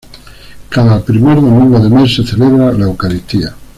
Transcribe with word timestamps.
Cada 0.75 0.97
primer 1.05 1.35
domingo 1.35 1.79
de 1.79 1.87
mes 1.87 2.15
se 2.15 2.25
celebra 2.25 2.71
la 2.73 2.85
Eucaristía. 2.85 3.53